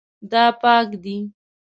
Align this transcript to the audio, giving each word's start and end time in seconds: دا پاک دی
دا 0.31 0.43
پاک 0.61 0.87
دی 1.03 1.17